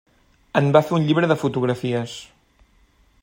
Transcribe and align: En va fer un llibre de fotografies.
En 0.61 0.69
va 0.77 0.81
fer 0.87 0.95
un 0.99 1.05
llibre 1.09 1.29
de 1.33 1.37
fotografies. 1.43 2.17